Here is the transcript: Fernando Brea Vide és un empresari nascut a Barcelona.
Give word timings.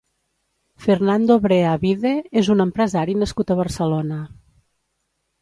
Fernando 0.85 1.35
Brea 1.43 1.73
Vide 1.83 2.13
és 2.43 2.49
un 2.55 2.65
empresari 2.67 3.17
nascut 3.25 3.55
a 3.57 3.61
Barcelona. 3.61 4.21